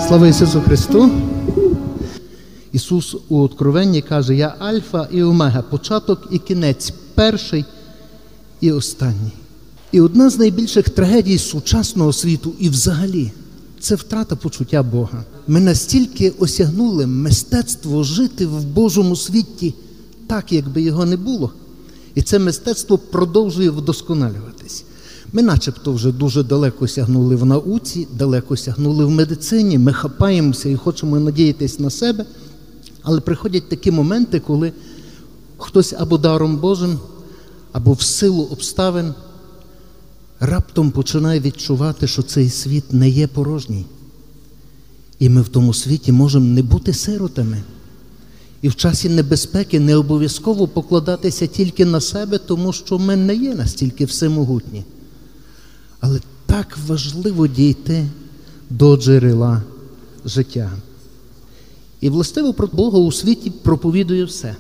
Слава 0.09 0.27
Ісусу 0.27 0.61
Христу! 0.61 1.11
Ісус 2.73 3.17
у 3.29 3.43
Откровенні 3.43 4.03
каже: 4.03 4.35
Я 4.35 4.55
Альфа 4.59 5.09
і 5.11 5.23
Омега, 5.23 5.63
початок 5.63 6.29
і 6.31 6.39
кінець, 6.39 6.91
перший 7.15 7.65
і 8.61 8.73
останній. 8.73 9.46
І 9.97 10.01
одна 10.01 10.31
з 10.31 10.39
найбільших 10.39 10.91
трагедій 10.91 11.39
сучасного 11.39 12.13
світу 12.13 12.53
і 12.59 12.69
взагалі 12.69 13.33
це 13.81 13.95
втрата 13.95 14.37
почуття 14.37 14.83
Бога. 14.83 15.25
Ми 15.47 15.61
настільки 15.61 16.31
осягнули 16.31 17.07
мистецтво 17.07 18.03
жити 18.03 18.47
в 18.47 18.65
Божому 18.65 19.17
світі 19.17 19.75
так, 20.27 20.53
якби 20.53 20.83
його 20.83 21.05
не 21.05 21.17
було. 21.17 21.53
І 22.15 22.23
це 22.23 22.39
мистецтво 22.39 22.99
продовжує 22.99 23.71
вдосконалюватись. 23.71 24.85
Ми 25.33 25.43
начебто 25.43 25.93
вже 25.93 26.13
дуже 26.13 26.43
далеко 26.43 26.89
сягнули 26.89 27.37
в 27.37 27.45
науці, 27.45 28.09
далеко 28.19 28.57
сягнули 28.57 29.05
в 29.05 29.11
медицині, 29.11 29.79
ми 29.79 29.93
хапаємося 29.93 30.69
і 30.69 30.77
хочемо 30.77 31.21
надіятися 31.21 31.83
на 31.83 31.91
себе. 31.91 32.25
Але 33.03 33.21
приходять 33.21 33.69
такі 33.69 33.91
моменти, 33.91 34.41
коли 34.41 34.73
хтось 35.59 35.95
або 35.99 36.19
даром 36.19 36.57
Божим, 36.57 36.99
або 37.73 37.93
в 37.93 38.03
силу 38.03 38.49
обставин 38.53 39.15
раптом 40.41 40.91
починає 40.91 41.41
відчувати, 41.41 42.07
що 42.07 42.23
цей 42.23 42.51
світ 42.51 42.93
не 42.93 43.09
є 43.09 43.27
порожній. 43.27 43.85
І 45.19 45.29
ми 45.29 45.43
в 45.43 45.49
тому 45.49 45.75
світі 45.75 46.13
можемо 46.13 46.47
не 46.47 46.63
бути 46.63 46.93
сиротами. 46.93 47.63
І 48.63 48.69
в 48.69 48.77
часі 48.77 49.09
небезпеки 49.09 49.81
не 49.81 49.97
обов'язково 49.97 50.69
покладатися 50.69 51.47
тільки 51.47 51.85
на 51.85 52.01
себе, 52.01 52.39
тому 52.39 52.73
що 52.73 52.99
ми 52.99 53.17
не 53.17 53.35
є 53.35 53.55
настільки 53.55 54.05
всемогутні. 54.05 54.85
Але 56.01 56.21
так 56.47 56.79
важливо 56.87 57.47
дійти 57.47 58.07
до 58.71 58.97
джерела 58.97 59.63
життя. 60.25 60.71
І 62.01 62.11
властиво 62.11 62.53
про 62.53 62.67
Бога 62.67 62.99
у 62.99 63.13
світі 63.13 63.51
проповідує 63.51 64.25
все. 64.25 64.57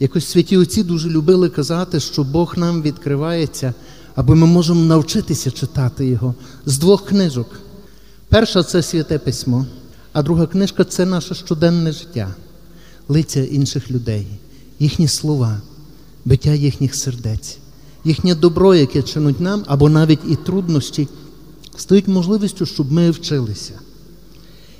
Якось 0.00 0.26
святі 0.26 0.56
отці 0.56 0.82
дуже 0.82 1.10
любили 1.10 1.48
казати, 1.48 2.00
що 2.00 2.24
Бог 2.24 2.54
нам 2.56 2.82
відкривається, 2.82 3.74
аби 4.14 4.34
ми 4.34 4.46
можемо 4.46 4.84
навчитися 4.84 5.50
читати 5.50 6.06
Його 6.06 6.34
з 6.66 6.78
двох 6.78 7.04
книжок. 7.04 7.60
Перша 8.28 8.62
це 8.62 8.82
святе 8.82 9.18
письмо, 9.18 9.66
а 10.12 10.22
друга 10.22 10.46
книжка 10.46 10.84
це 10.84 11.06
наше 11.06 11.34
щоденне 11.34 11.92
життя, 11.92 12.34
лиця 13.08 13.44
інших 13.44 13.90
людей, 13.90 14.26
їхні 14.78 15.08
слова, 15.08 15.60
биття 16.24 16.54
їхніх 16.54 16.94
сердець, 16.94 17.58
їхнє 18.04 18.34
добро, 18.34 18.74
яке 18.74 19.02
чинуть 19.02 19.40
нам, 19.40 19.64
або 19.66 19.88
навіть 19.88 20.20
і 20.28 20.36
труднощі, 20.36 21.08
стають 21.76 22.08
можливістю, 22.08 22.66
щоб 22.66 22.92
ми 22.92 23.10
вчилися. 23.10 23.72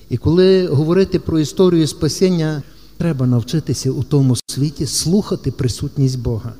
І 0.09 0.17
коли 0.17 0.67
говорити 0.67 1.19
про 1.19 1.39
історію 1.39 1.87
спасіння, 1.87 2.63
треба 2.97 3.27
навчитися 3.27 3.91
у 3.91 4.03
тому 4.03 4.37
світі 4.47 4.87
слухати 4.87 5.51
присутність 5.51 6.19
Бога. 6.19 6.53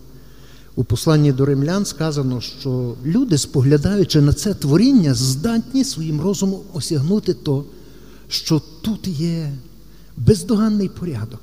У 0.77 0.85
посланні 0.85 1.33
до 1.33 1.45
римлян 1.45 1.85
сказано, 1.85 2.41
що 2.41 2.95
люди, 3.05 3.39
споглядаючи 3.39 4.21
на 4.21 4.33
це 4.33 4.55
творіння, 4.55 5.15
здатні 5.15 5.85
своїм 5.85 6.21
розумом 6.21 6.61
осягнути 6.73 7.35
то, 7.35 7.65
що 8.29 8.63
тут 8.81 9.09
є 9.09 9.53
бездоганний 10.17 10.89
порядок, 10.89 11.41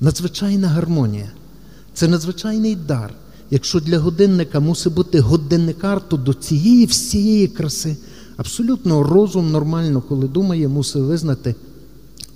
надзвичайна 0.00 0.68
гармонія. 0.68 1.30
Це 1.94 2.08
надзвичайний 2.08 2.76
дар. 2.76 3.14
Якщо 3.50 3.80
для 3.80 3.98
годинника 3.98 4.60
мусить 4.60 4.94
бути 4.94 5.20
годинникар, 5.20 6.08
то 6.08 6.16
до 6.16 6.34
цієї 6.34 6.86
всієї 6.86 7.48
краси 7.48 7.96
абсолютно 8.36 9.02
розум 9.02 9.50
нормально, 9.50 10.02
коли 10.08 10.28
думає, 10.28 10.68
мусить 10.68 11.02
визнати, 11.02 11.54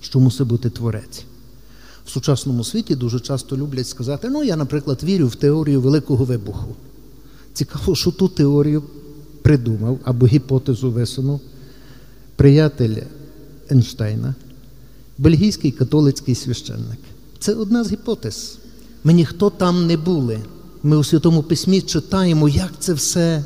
що 0.00 0.20
мусить 0.20 0.46
бути 0.46 0.70
творець. 0.70 1.24
В 2.06 2.10
сучасному 2.10 2.64
світі 2.64 2.94
дуже 2.94 3.20
часто 3.20 3.56
люблять 3.56 3.88
сказати: 3.88 4.28
ну, 4.30 4.44
я, 4.44 4.56
наприклад, 4.56 5.00
вірю 5.04 5.26
в 5.26 5.34
теорію 5.34 5.80
Великого 5.80 6.24
вибуху. 6.24 6.74
Цікаво, 7.52 7.94
що 7.94 8.10
ту 8.10 8.28
теорію 8.28 8.82
придумав 9.42 9.98
або 10.04 10.26
гіпотезу 10.26 10.90
висунув 10.90 11.40
приятель 12.36 12.96
Ейнштейна, 13.70 14.34
бельгійський 15.18 15.70
католицький 15.70 16.34
священник. 16.34 16.98
Це 17.38 17.54
одна 17.54 17.84
з 17.84 17.92
гіпотез. 17.92 18.58
Ми 19.04 19.12
ніхто 19.12 19.50
там 19.50 19.86
не 19.86 19.96
були. 19.96 20.38
Ми 20.82 20.96
у 20.96 21.04
Святому 21.04 21.42
Письмі 21.42 21.80
читаємо, 21.80 22.48
як 22.48 22.72
це 22.78 22.92
все 22.92 23.44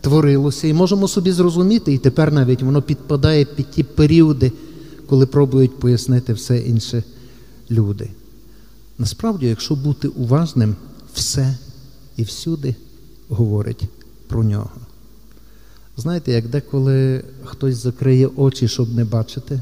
творилося, 0.00 0.68
і 0.68 0.72
можемо 0.72 1.08
собі 1.08 1.32
зрозуміти, 1.32 1.92
і 1.92 1.98
тепер 1.98 2.32
навіть 2.32 2.62
воно 2.62 2.82
підпадає 2.82 3.44
під 3.44 3.70
ті 3.70 3.82
періоди, 3.82 4.52
коли 5.06 5.26
пробують 5.26 5.78
пояснити 5.78 6.32
все 6.32 6.58
інше 6.58 7.02
люди. 7.72 8.10
Насправді, 8.98 9.46
якщо 9.46 9.74
бути 9.74 10.08
уважним, 10.08 10.76
все 11.14 11.56
і 12.16 12.22
всюди 12.22 12.74
говорить 13.28 13.84
про 14.26 14.44
нього. 14.44 14.70
Знаєте, 15.96 16.32
як 16.32 16.48
деколи 16.48 17.24
хтось 17.44 17.76
закриє 17.76 18.26
очі, 18.36 18.68
щоб 18.68 18.94
не 18.94 19.04
бачити, 19.04 19.60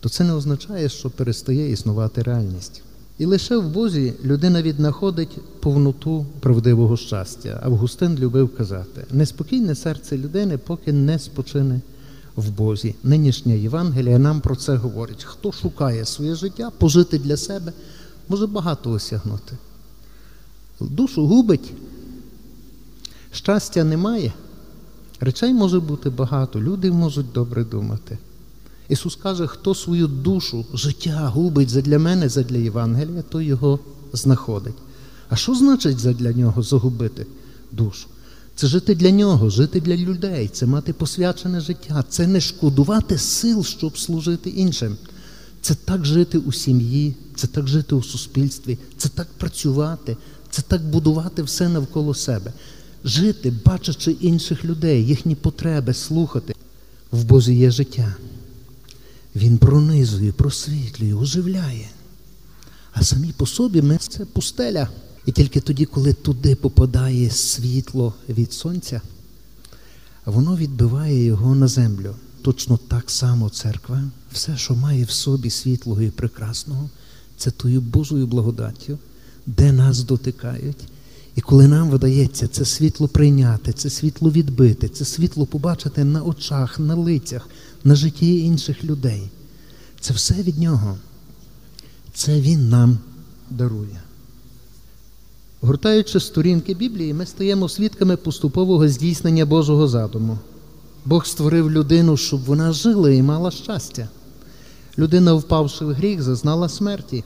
то 0.00 0.08
це 0.08 0.24
не 0.24 0.32
означає, 0.32 0.88
що 0.88 1.10
перестає 1.10 1.70
існувати 1.70 2.22
реальність. 2.22 2.82
І 3.18 3.26
лише 3.26 3.56
в 3.56 3.70
Бозі 3.70 4.12
людина 4.24 4.62
віднаходить 4.62 5.38
повноту 5.60 6.26
правдивого 6.40 6.96
щастя. 6.96 7.60
Августин 7.64 8.18
любив 8.18 8.56
казати: 8.56 9.04
неспокійне 9.10 9.74
серце 9.74 10.18
людини, 10.18 10.58
поки 10.58 10.92
не 10.92 11.18
спочине 11.18 11.80
в 12.36 12.50
Бозі. 12.50 12.94
Нинішня 13.02 13.54
Євангелія 13.54 14.18
нам 14.18 14.40
про 14.40 14.56
це 14.56 14.76
говорить. 14.76 15.24
Хто 15.24 15.52
шукає 15.52 16.04
своє 16.04 16.34
життя, 16.34 16.70
пожити 16.78 17.18
для 17.18 17.36
себе, 17.36 17.72
може 18.28 18.46
багато 18.46 18.90
осягнути. 18.90 19.56
Душу 20.80 21.26
губить, 21.26 21.72
щастя 23.32 23.84
немає. 23.84 24.32
Речей 25.20 25.54
може 25.54 25.80
бути 25.80 26.10
багато, 26.10 26.60
люди 26.60 26.90
можуть 26.90 27.32
добре 27.32 27.64
думати. 27.64 28.18
Ісус 28.88 29.16
каже, 29.16 29.46
хто 29.46 29.74
свою 29.74 30.06
душу, 30.06 30.66
життя 30.74 31.28
губить 31.28 31.68
задля 31.68 31.98
мене, 31.98 32.28
задля 32.28 32.56
Євангелія, 32.56 33.22
то 33.22 33.40
його 33.40 33.78
знаходить. 34.12 34.74
А 35.28 35.36
що 35.36 35.54
значить 35.54 35.98
задля 35.98 36.32
нього 36.32 36.62
загубити 36.62 37.26
душу? 37.72 38.08
Це 38.56 38.66
жити 38.66 38.94
для 38.94 39.10
нього, 39.10 39.50
жити 39.50 39.80
для 39.80 39.96
людей, 39.96 40.48
це 40.48 40.66
мати 40.66 40.92
посвячене 40.92 41.60
життя, 41.60 42.04
це 42.08 42.26
не 42.26 42.40
шкодувати 42.40 43.18
сил, 43.18 43.64
щоб 43.64 43.98
служити 43.98 44.50
іншим. 44.50 44.96
Це 45.60 45.74
так 45.74 46.04
жити 46.04 46.38
у 46.38 46.52
сім'ї, 46.52 47.14
це 47.34 47.46
так 47.46 47.68
жити 47.68 47.94
у 47.94 48.02
суспільстві, 48.02 48.78
це 48.96 49.08
так 49.08 49.26
працювати, 49.38 50.16
це 50.50 50.62
так 50.62 50.82
будувати 50.84 51.42
все 51.42 51.68
навколо 51.68 52.14
себе. 52.14 52.52
Жити, 53.04 53.52
бачачи 53.64 54.10
інших 54.10 54.64
людей, 54.64 55.06
їхні 55.06 55.34
потреби, 55.34 55.94
слухати. 55.94 56.54
В 57.12 57.24
Бозі 57.24 57.54
є 57.54 57.70
життя. 57.70 58.14
Він 59.36 59.58
пронизує, 59.58 60.32
просвітлює, 60.32 61.14
оживляє. 61.14 61.88
А 62.92 63.02
самі 63.02 63.32
по 63.36 63.46
собі 63.46 63.82
ми 63.82 63.96
це 63.96 64.24
пустеля. 64.24 64.88
І 65.26 65.32
тільки 65.32 65.60
тоді, 65.60 65.84
коли 65.84 66.12
туди 66.12 66.54
попадає 66.54 67.30
світло 67.30 68.14
від 68.28 68.52
сонця, 68.52 69.00
воно 70.24 70.56
відбиває 70.56 71.24
його 71.24 71.54
на 71.54 71.68
землю. 71.68 72.14
Точно 72.42 72.76
так 72.76 73.10
само 73.10 73.48
церква, 73.48 74.02
все, 74.32 74.56
що 74.56 74.74
має 74.74 75.04
в 75.04 75.10
собі 75.10 75.50
світлого 75.50 76.02
і 76.02 76.10
прекрасного, 76.10 76.90
це 77.36 77.50
тою 77.50 77.80
Божою 77.80 78.26
благодаттю, 78.26 78.98
де 79.46 79.72
нас 79.72 80.02
дотикають. 80.02 80.88
І 81.34 81.40
коли 81.40 81.68
нам 81.68 81.90
видається 81.90 82.48
це 82.48 82.64
світло 82.64 83.08
прийняти, 83.08 83.72
це 83.72 83.90
світло 83.90 84.30
відбити, 84.30 84.88
це 84.88 85.04
світло 85.04 85.46
побачити 85.46 86.04
на 86.04 86.22
очах, 86.22 86.78
на 86.78 86.94
лицях, 86.94 87.48
на 87.84 87.94
житті 87.94 88.38
інших 88.38 88.84
людей, 88.84 89.30
це 90.00 90.14
все 90.14 90.34
від 90.34 90.58
нього. 90.58 90.96
Це 92.14 92.40
Він 92.40 92.68
нам 92.68 92.98
дарує. 93.50 94.00
Гуртаючи 95.60 96.20
сторінки 96.20 96.74
Біблії, 96.74 97.14
ми 97.14 97.26
стаємо 97.26 97.68
свідками 97.68 98.16
поступового 98.16 98.88
здійснення 98.88 99.46
Божого 99.46 99.88
задуму. 99.88 100.38
Бог 101.04 101.26
створив 101.26 101.70
людину, 101.70 102.16
щоб 102.16 102.44
вона 102.44 102.72
жила 102.72 103.10
і 103.10 103.22
мала 103.22 103.50
щастя. 103.50 104.08
Людина, 104.98 105.34
впавши 105.34 105.84
в 105.84 105.92
гріх, 105.92 106.22
зазнала 106.22 106.68
смерті. 106.68 107.24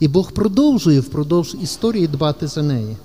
І 0.00 0.08
Бог 0.08 0.32
продовжує 0.32 1.00
впродовж 1.00 1.56
історії 1.62 2.06
дбати 2.06 2.46
за 2.46 2.62
неї, 2.62 2.96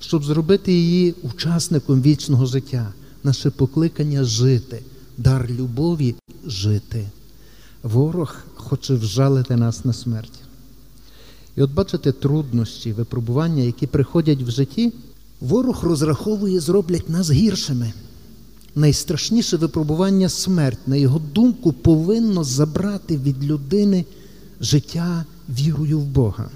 щоб 0.00 0.24
зробити 0.24 0.72
її 0.72 1.14
учасником 1.22 2.02
вічного 2.02 2.46
життя, 2.46 2.92
наше 3.24 3.50
покликання 3.50 4.24
жити, 4.24 4.82
дар 5.16 5.50
любові 5.50 6.14
жити. 6.46 7.08
Ворог 7.82 8.36
хоче 8.54 8.94
вжалити 8.94 9.56
нас 9.56 9.84
на 9.84 9.92
смерть. 9.92 10.47
І 11.58 11.62
от 11.62 11.70
бачите 11.70 12.12
труднощі, 12.12 12.92
випробування, 12.92 13.62
які 13.62 13.86
приходять 13.86 14.42
в 14.42 14.50
житті, 14.50 14.92
ворог 15.40 15.84
розраховує, 15.84 16.60
зроблять 16.60 17.08
нас 17.08 17.30
гіршими. 17.30 17.92
Найстрашніше 18.74 19.56
випробування 19.56 20.28
смерть, 20.28 20.78
на 20.86 20.96
його 20.96 21.18
думку, 21.34 21.72
повинно 21.72 22.44
забрати 22.44 23.16
від 23.16 23.44
людини 23.44 24.04
життя 24.60 25.24
вірою 25.48 25.98
в 25.98 26.04
Бога. 26.04 26.50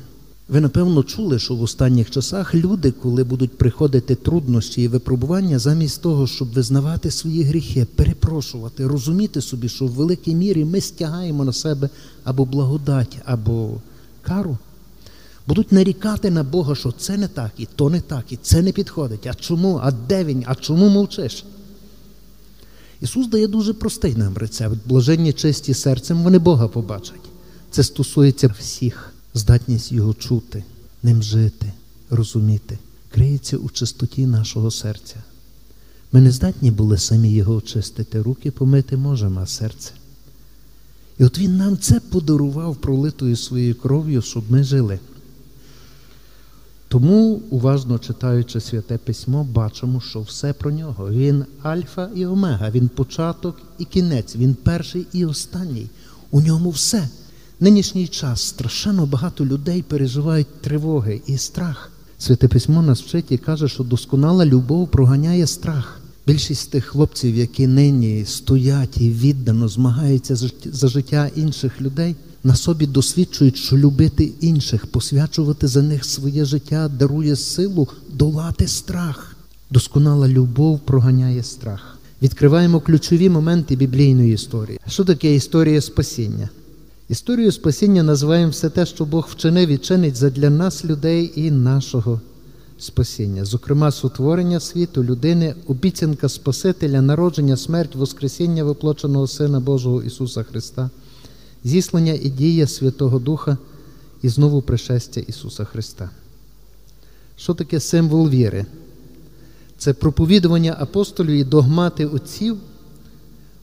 Ви, 0.49 0.61
напевно, 0.61 1.03
чули, 1.03 1.39
що 1.39 1.55
в 1.55 1.63
останніх 1.63 2.11
часах 2.11 2.55
люди, 2.55 2.91
коли 2.91 3.25
будуть 3.25 3.59
приходити 3.59 4.15
труднощі 4.15 4.83
і 4.83 4.89
випробування, 4.89 5.59
замість 5.59 6.03
того, 6.03 6.27
щоб 6.27 6.53
визнавати 6.53 7.11
свої 7.11 7.43
гріхи, 7.43 7.87
перепрошувати, 7.95 8.87
розуміти 8.87 9.41
собі, 9.41 9.69
що 9.69 9.87
в 9.87 9.91
великій 9.91 10.35
мірі 10.35 10.65
ми 10.65 10.81
стягаємо 10.81 11.45
на 11.45 11.53
себе 11.53 11.89
або 12.25 12.45
благодать, 12.45 13.19
або 13.25 13.71
кару, 14.23 14.59
будуть 15.47 15.73
нарікати 15.73 16.31
на 16.31 16.43
Бога, 16.43 16.75
що 16.75 16.93
це 16.93 17.17
не 17.17 17.29
так, 17.29 17.51
і 17.59 17.67
то 17.77 17.91
не 17.91 18.01
так, 18.01 18.25
і 18.33 18.37
це 18.37 18.63
не 18.63 18.73
підходить. 18.73 19.27
А 19.27 19.35
чому? 19.35 19.81
А 19.83 19.91
де 19.91 20.25
він? 20.25 20.45
А 20.47 20.55
чому 20.55 20.89
мовчиш? 20.89 21.45
Ісус 23.01 23.29
дає 23.29 23.49
дуже 23.49 23.73
простий 23.73 24.15
нам 24.17 24.37
рецепт. 24.37 24.77
Блаженні 24.87 25.33
чисті 25.33 25.75
серцем, 25.75 26.23
вони 26.23 26.39
Бога 26.39 26.69
побачать. 26.69 27.21
Це 27.71 27.83
стосується 27.83 28.49
всіх, 28.59 29.13
здатність 29.35 29.93
Його 29.93 30.15
чути, 30.15 30.65
ним 31.03 31.23
жити, 31.23 31.73
розуміти, 32.11 32.79
криється 33.11 33.57
у 33.57 33.71
чистоті 33.71 34.27
нашого 34.27 34.71
серця. 34.71 35.17
Ми 36.13 36.21
не 36.21 36.31
здатні 36.31 36.71
були 36.71 36.99
самі 36.99 37.33
його 37.33 37.55
очистити, 37.55 38.23
руки 38.23 38.51
помити 38.51 38.97
можемо, 38.97 39.41
а 39.41 39.47
серце. 39.47 39.91
І 41.19 41.25
от 41.25 41.39
Він 41.39 41.57
нам 41.57 41.79
це 41.79 42.01
подарував 42.01 42.77
пролитою 42.77 43.37
своєю 43.37 43.75
кров'ю, 43.75 44.23
щоб 44.23 44.45
ми 44.51 44.65
жили. 44.65 44.99
Тому, 46.93 47.43
уважно 47.51 47.99
читаючи 47.99 48.61
святе 48.61 48.99
письмо, 48.99 49.47
бачимо, 49.53 50.01
що 50.01 50.21
все 50.21 50.53
про 50.53 50.71
нього. 50.71 51.11
Він 51.11 51.45
альфа 51.63 52.09
і 52.15 52.27
омега, 52.27 52.71
він 52.71 52.89
початок 52.89 53.57
і 53.79 53.85
кінець, 53.85 54.37
він 54.37 54.55
перший 54.55 55.07
і 55.13 55.25
останній. 55.25 55.91
У 56.31 56.41
ньому 56.41 56.71
все. 56.71 57.09
Нинішній 57.61 58.09
час 58.09 58.43
страшенно 58.43 59.07
багато 59.07 59.47
людей 59.47 59.83
переживають 59.83 60.61
тривоги 60.61 61.23
і 61.27 61.39
страх. 61.39 61.91
Святе 62.19 62.49
письмо 62.49 62.83
нас 62.83 63.03
вчить 63.03 63.33
і 63.33 63.39
каже, 63.39 63.69
що 63.69 63.85
досконала 63.85 64.47
любов 64.47 64.89
проганяє 64.89 65.47
страх. 65.47 66.01
Більшість 66.27 66.71
тих 66.71 66.85
хлопців, 66.85 67.37
які 67.37 67.67
нині 67.67 68.25
стоять 68.25 69.01
і 69.01 69.11
віддано 69.11 69.69
змагаються 69.69 70.37
за 70.65 70.89
життя 70.89 71.31
інших 71.37 71.81
людей, 71.81 72.17
на 72.45 72.57
собі 72.57 72.87
досвідчують, 72.87 73.57
що 73.57 73.77
любити 73.77 74.33
інших, 74.41 74.87
посвячувати 74.87 75.67
за 75.67 75.83
них 75.83 76.05
своє 76.05 76.45
життя 76.45 76.89
дарує 76.99 77.37
силу 77.37 77.89
долати 78.13 78.69
страх. 78.69 79.37
Досконала 79.71 80.29
любов 80.29 80.81
проганяє 80.81 81.43
страх. 81.43 81.99
Відкриваємо 82.23 82.81
ключові 82.81 83.29
моменти 83.29 83.77
біблійної 83.77 84.35
історії. 84.35 84.79
Що 84.89 85.05
таке 85.05 85.35
історія 85.35 85.81
спасіння? 85.81 86.49
Історію 87.09 87.53
спасіння 87.53 88.03
називаємо 88.03 88.51
все 88.51 88.71
те, 88.71 88.87
що 88.87 89.05
Бог 89.05 89.29
вчинив 89.31 89.69
і 89.69 89.79
чинить 89.79 90.17
задля 90.17 90.51
нас, 90.51 90.85
людей 90.85 91.33
і 91.35 91.51
нашого 91.51 92.21
спасіння, 92.79 93.45
зокрема, 93.45 93.91
сотворення 93.91 94.61
світу, 94.61 95.05
людини, 95.05 95.55
обіцянка 95.67 96.29
Спасителя, 96.29 97.03
народження, 97.03 97.57
смерть, 97.57 97.95
Воскресіння 97.95 98.65
воплоченого 98.65 99.27
Сина 99.27 99.61
Божого 99.61 100.03
Ісуса 100.03 100.43
Христа, 100.43 100.91
зіслання 101.65 102.13
і 102.13 102.29
дія 102.29 102.67
Святого 102.67 103.19
Духа 103.19 103.59
і 104.23 104.29
знову 104.29 104.63
пришестя 104.63 105.21
Ісуса 105.21 105.65
Христа. 105.65 106.11
Що 107.37 107.55
таке 107.55 107.81
символ 107.81 108.29
віри? 108.29 108.67
Це 109.79 109.93
проповідування 109.93 110.77
апостолів 110.81 111.35
і 111.35 111.45
догмати 111.45 112.07
отців 112.07 112.59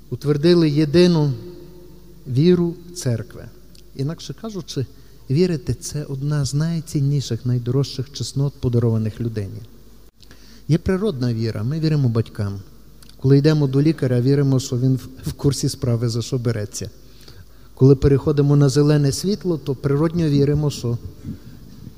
утвердили 0.10 0.70
єдину 0.70 1.34
віру 2.28 2.76
церкви. 2.96 3.46
Інакше 3.96 4.36
кажучи, 4.42 4.86
вірити 5.30 5.74
це 5.74 6.04
одна 6.04 6.46
з 6.46 6.54
найцінніших, 6.54 7.46
найдорожчих 7.46 8.12
чеснот, 8.12 8.54
подарованих 8.54 9.22
людині. 9.22 9.60
Є 10.68 10.78
природна 10.78 11.34
віра, 11.34 11.64
ми 11.64 11.80
віримо 11.80 12.10
батькам. 12.10 12.60
Коли 13.18 13.38
йдемо 13.38 13.68
до 13.68 13.82
лікаря, 13.82 14.22
віримо, 14.22 14.60
що 14.60 14.78
він 14.78 15.00
в 15.26 15.34
курсі 15.34 15.70
справи, 15.70 16.10
за 16.10 16.22
що 16.22 16.38
береться. 16.38 16.90
Коли 17.80 17.96
переходимо 17.96 18.56
на 18.56 18.70
зелене 18.70 19.12
світло, 19.12 19.58
то 19.58 19.76
природньо 19.76 20.30
віримо, 20.30 20.70
що 20.70 20.98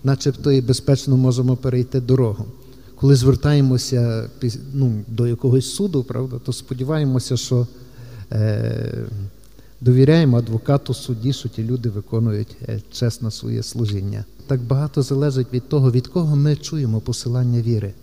начебто 0.04 0.52
і 0.52 0.62
безпечно 0.62 1.18
можемо 1.18 1.56
перейти 1.56 2.02
дорогу. 2.02 2.46
Коли 2.96 3.16
звертаємося 3.16 4.30
ну, 4.74 5.04
до 5.08 5.28
якогось 5.28 5.76
суду, 5.76 6.04
правда, 6.04 6.40
то 6.46 6.54
сподіваємося, 6.54 7.38
що 7.38 7.68
е, 8.32 9.06
довіряємо 9.82 10.38
адвокату 10.38 10.94
судді, 10.94 11.34
що 11.34 11.50
ті 11.50 11.64
люди 11.64 11.90
виконують 11.90 12.56
е, 12.62 12.82
чесно 12.92 13.32
своє 13.32 13.64
служіння. 13.64 14.26
Так 14.48 14.62
багато 14.62 15.02
залежить 15.02 15.54
від 15.54 15.70
того, 15.70 15.92
від 15.92 16.08
кого 16.08 16.36
ми 16.36 16.56
чуємо 16.56 17.00
посилання 17.00 17.62
віри. 17.62 17.94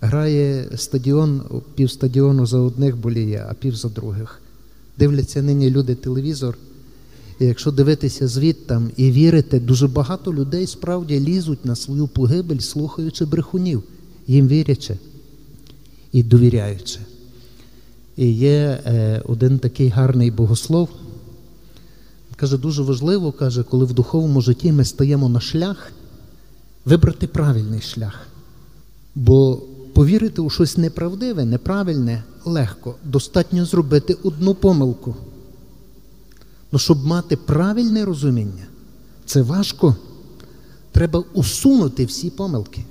Грає 0.00 0.68
стадіон, 0.76 1.42
пів 1.74 1.90
стадіону 1.90 2.46
за 2.46 2.58
одних 2.58 2.96
боліє, 2.96 3.46
а 3.50 3.54
пів 3.54 3.76
за 3.76 3.88
других. 3.88 4.40
Дивляться 4.98 5.42
нині 5.42 5.70
люди 5.70 5.94
телевізор. 5.94 6.58
І 7.40 7.44
якщо 7.44 7.70
дивитися 7.70 8.28
звідтам 8.28 8.90
і 8.96 9.10
вірити, 9.10 9.60
дуже 9.60 9.88
багато 9.88 10.34
людей 10.34 10.66
справді 10.66 11.20
лізуть 11.20 11.64
на 11.64 11.76
свою 11.76 12.06
погибель, 12.06 12.58
слухаючи 12.58 13.24
брехунів, 13.24 13.82
їм 14.26 14.48
вірячи 14.48 14.98
і 16.12 16.22
довіряючи. 16.22 16.98
І 18.16 18.32
є 18.32 18.80
е, 18.86 19.22
один 19.24 19.58
такий 19.58 19.88
гарний 19.88 20.30
богослов. 20.30 20.88
Каже, 22.36 22.58
дуже 22.58 22.82
важливо, 22.82 23.32
каже, 23.32 23.62
коли 23.62 23.84
в 23.84 23.92
духовному 23.92 24.40
житті 24.40 24.72
ми 24.72 24.84
стаємо 24.84 25.28
на 25.28 25.40
шлях, 25.40 25.92
вибрати 26.84 27.26
правильний 27.26 27.80
шлях. 27.80 28.26
Бо 29.14 29.62
повірити 29.92 30.42
у 30.42 30.50
щось 30.50 30.76
неправдиве, 30.76 31.44
неправильне 31.44 32.24
легко. 32.44 32.94
Достатньо 33.04 33.64
зробити 33.64 34.16
одну 34.22 34.54
помилку. 34.54 35.16
Ну, 36.74 36.78
щоб 36.78 37.06
мати 37.06 37.36
правильне 37.36 38.04
розуміння, 38.04 38.66
це 39.26 39.42
важко. 39.42 39.96
Треба 40.92 41.24
усунути 41.32 42.04
всі 42.04 42.30
помилки. 42.30 42.84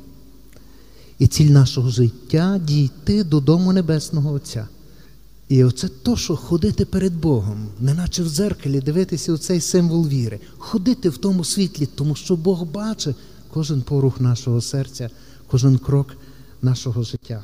І 1.20 1.28
ціль 1.28 1.50
нашого 1.50 1.90
життя 1.90 2.62
дійти 2.64 3.24
додому 3.24 3.74
Небесного 3.74 4.32
Отця. 4.32 4.68
І 5.50 5.64
оце 5.64 5.88
то, 5.88 6.18
що 6.18 6.36
ходити 6.36 6.86
перед 6.86 7.16
Богом, 7.16 7.68
неначе 7.80 8.24
в 8.24 8.30
дзеркалі, 8.30 8.82
дивитися 8.82 9.34
у 9.34 9.38
цей 9.38 9.62
символ 9.62 10.08
віри, 10.08 10.40
ходити 10.58 11.10
в 11.10 11.18
тому 11.18 11.44
світлі, 11.44 11.86
тому 11.86 12.16
що 12.16 12.36
Бог 12.36 12.64
бачить 12.64 13.16
кожен 13.54 13.82
порух 13.82 14.22
нашого 14.22 14.62
серця, 14.62 15.10
кожен 15.48 15.78
крок 15.78 16.16
нашого 16.62 17.04
життя. 17.04 17.44